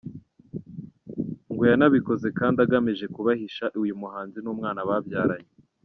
Ngo 1.51 1.63
yanabikoze 1.71 2.27
kandi 2.39 2.57
agamije 2.65 3.05
kubahisha 3.15 3.65
uyu 3.81 3.93
muhanzi 4.01 4.39
n’umwana 4.41 4.81
babyaranye. 4.89 5.51